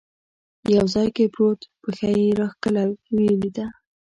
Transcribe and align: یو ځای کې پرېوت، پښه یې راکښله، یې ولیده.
یو 0.75 0.85
ځای 0.93 1.07
کې 1.15 1.25
پرېوت، 1.33 1.59
پښه 1.81 2.07
یې 2.19 2.27
راکښله، 2.39 2.83
یې 3.17 3.25
ولیده. 3.33 3.67